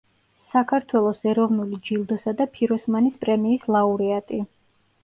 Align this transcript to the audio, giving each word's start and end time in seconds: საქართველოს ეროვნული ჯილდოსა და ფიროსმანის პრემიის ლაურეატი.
საქართველოს 0.53 1.21
ეროვნული 1.33 1.79
ჯილდოსა 1.91 2.35
და 2.41 2.49
ფიროსმანის 2.57 3.25
პრემიის 3.27 3.71
ლაურეატი. 3.79 4.43